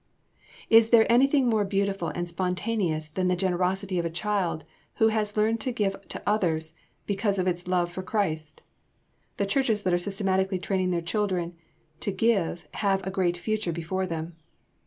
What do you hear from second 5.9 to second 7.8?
to others because of its